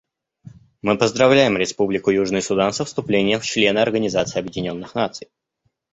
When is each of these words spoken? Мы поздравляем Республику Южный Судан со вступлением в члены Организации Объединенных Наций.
Мы 0.81 0.97
поздравляем 0.97 1.57
Республику 1.59 2.09
Южный 2.09 2.41
Судан 2.41 2.73
со 2.73 2.85
вступлением 2.85 3.39
в 3.39 3.45
члены 3.45 3.77
Организации 3.77 4.39
Объединенных 4.39 4.95
Наций. 4.95 5.29